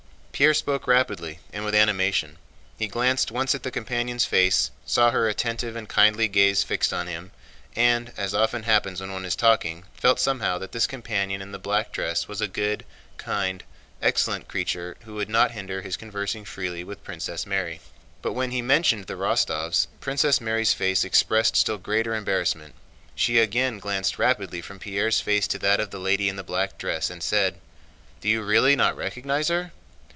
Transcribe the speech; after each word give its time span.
Pierre 0.33 0.55
spoke 0.55 0.87
rapidly 0.87 1.37
and 1.53 1.63
with 1.63 1.75
animation. 1.75 2.39
He 2.75 2.87
glanced 2.87 3.29
once 3.29 3.53
at 3.53 3.61
the 3.61 3.69
companion's 3.69 4.25
face, 4.25 4.71
saw 4.87 5.11
her 5.11 5.29
attentive 5.29 5.75
and 5.75 5.87
kindly 5.87 6.27
gaze 6.27 6.63
fixed 6.63 6.91
on 6.91 7.05
him, 7.05 7.29
and, 7.75 8.11
as 8.17 8.33
often 8.33 8.63
happens 8.63 8.99
when 8.99 9.13
one 9.13 9.23
is 9.23 9.35
talking, 9.35 9.83
felt 9.93 10.19
somehow 10.19 10.57
that 10.57 10.71
this 10.71 10.87
companion 10.87 11.43
in 11.43 11.51
the 11.51 11.59
black 11.59 11.91
dress 11.91 12.27
was 12.27 12.41
a 12.41 12.47
good, 12.47 12.85
kind, 13.17 13.63
excellent 14.01 14.47
creature 14.47 14.97
who 15.01 15.13
would 15.13 15.29
not 15.29 15.51
hinder 15.51 15.83
his 15.83 15.95
conversing 15.95 16.43
freely 16.43 16.83
with 16.83 17.03
Princess 17.03 17.45
Mary. 17.45 17.79
But 18.23 18.33
when 18.33 18.49
he 18.49 18.63
mentioned 18.63 19.05
the 19.05 19.13
Rostóvs, 19.17 19.85
Princess 19.99 20.41
Mary's 20.41 20.73
face 20.73 21.03
expressed 21.03 21.55
still 21.55 21.77
greater 21.77 22.15
embarrassment. 22.15 22.73
She 23.13 23.37
again 23.37 23.77
glanced 23.77 24.17
rapidly 24.17 24.61
from 24.61 24.79
Pierre's 24.79 25.21
face 25.21 25.45
to 25.49 25.59
that 25.59 25.79
of 25.79 25.91
the 25.91 25.99
lady 25.99 26.27
in 26.27 26.35
the 26.35 26.43
black 26.43 26.79
dress 26.79 27.11
and 27.11 27.21
said: 27.21 27.59
"Do 28.21 28.27
you 28.27 28.41
really 28.41 28.75
not 28.75 28.97
recognize 28.97 29.49
her?" 29.49 29.71